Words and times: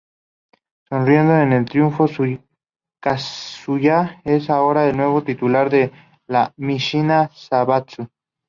Sonriendo 0.89 1.37
en 1.37 1.53
el 1.53 1.65
triunfo, 1.65 2.07
Kazuya 2.99 4.19
es 4.25 4.49
ahora 4.49 4.87
el 4.89 4.97
nuevo 4.97 5.21
titular 5.21 5.69
de 5.69 5.91
la 6.25 6.51
Mishima 6.57 7.29
Zaibatsu. 7.35 8.09